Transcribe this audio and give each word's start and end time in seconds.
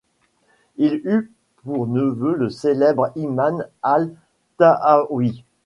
Il 0.77 0.95
eut 1.05 1.31
pour 1.57 1.85
neveu 1.85 2.33
le 2.35 2.49
célèbre 2.49 3.11
imam 3.15 3.63
Al-Tahawi. 3.83 5.45